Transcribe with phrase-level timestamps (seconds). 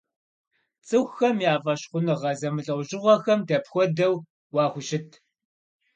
[0.87, 4.15] Цӏыхухэм я фӏэщхъуныгъэ зэмылӏэужьыгъуэхэм дапхуэдэу
[4.55, 5.09] уахущыт?